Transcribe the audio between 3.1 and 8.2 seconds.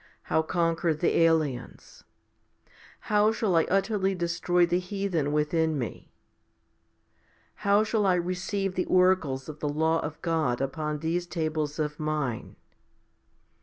shall I utterly destroy the heathen within me? How shall I